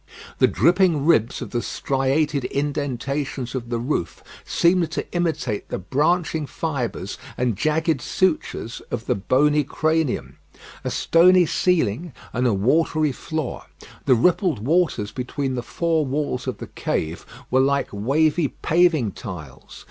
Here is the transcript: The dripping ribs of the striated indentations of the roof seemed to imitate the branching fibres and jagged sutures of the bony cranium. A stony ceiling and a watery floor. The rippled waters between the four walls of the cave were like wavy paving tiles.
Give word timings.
The 0.39 0.47
dripping 0.47 1.05
ribs 1.05 1.43
of 1.43 1.51
the 1.51 1.61
striated 1.61 2.45
indentations 2.45 3.53
of 3.53 3.69
the 3.69 3.77
roof 3.77 4.23
seemed 4.43 4.89
to 4.93 5.05
imitate 5.13 5.69
the 5.69 5.77
branching 5.77 6.47
fibres 6.47 7.19
and 7.37 7.55
jagged 7.55 8.01
sutures 8.01 8.81
of 8.89 9.05
the 9.05 9.13
bony 9.13 9.63
cranium. 9.63 10.39
A 10.83 10.89
stony 10.89 11.45
ceiling 11.45 12.13
and 12.33 12.47
a 12.47 12.53
watery 12.55 13.11
floor. 13.11 13.65
The 14.05 14.15
rippled 14.15 14.65
waters 14.65 15.11
between 15.11 15.53
the 15.53 15.61
four 15.61 16.03
walls 16.03 16.47
of 16.47 16.57
the 16.57 16.65
cave 16.65 17.23
were 17.51 17.59
like 17.59 17.89
wavy 17.91 18.47
paving 18.47 19.11
tiles. 19.11 19.79